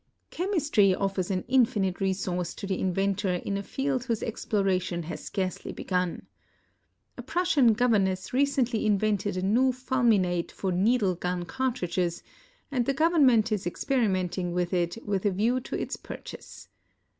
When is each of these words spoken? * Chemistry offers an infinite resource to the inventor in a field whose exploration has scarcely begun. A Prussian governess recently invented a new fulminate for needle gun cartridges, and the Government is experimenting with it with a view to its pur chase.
* 0.19 0.21
Chemistry 0.31 0.95
offers 0.95 1.29
an 1.29 1.43
infinite 1.47 2.01
resource 2.01 2.55
to 2.55 2.65
the 2.65 2.79
inventor 2.79 3.35
in 3.35 3.55
a 3.55 3.61
field 3.61 4.05
whose 4.05 4.23
exploration 4.23 5.03
has 5.03 5.23
scarcely 5.23 5.71
begun. 5.71 6.25
A 7.19 7.21
Prussian 7.21 7.73
governess 7.73 8.33
recently 8.33 8.87
invented 8.87 9.37
a 9.37 9.43
new 9.43 9.71
fulminate 9.71 10.51
for 10.51 10.71
needle 10.71 11.13
gun 11.13 11.45
cartridges, 11.45 12.23
and 12.71 12.87
the 12.87 12.95
Government 12.95 13.51
is 13.51 13.67
experimenting 13.67 14.53
with 14.53 14.73
it 14.73 14.97
with 15.05 15.23
a 15.23 15.29
view 15.29 15.59
to 15.59 15.79
its 15.79 15.97
pur 15.97 16.17
chase. 16.17 16.67